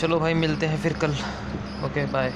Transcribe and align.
चलो 0.00 0.18
भाई 0.20 0.34
मिलते 0.34 0.66
हैं 0.66 0.76
फिर 0.78 0.92
कल। 1.02 1.14
Okay 1.84 2.04
bye 2.12 2.32